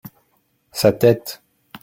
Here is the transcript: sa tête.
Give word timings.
sa 0.71 0.93
tête. 0.93 1.43